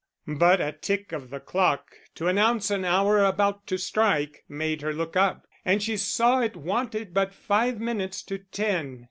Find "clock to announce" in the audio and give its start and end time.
1.39-2.71